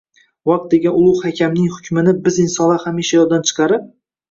[0.51, 3.89] Vaqt degan ulug’ hakamning hukmini biz insonlar hamisha yoddan chiqarib